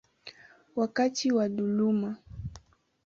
wakati 0.75 1.31
wa 1.33 1.49
dhuluma. 1.49 2.15